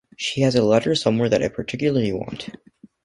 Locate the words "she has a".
0.17-0.63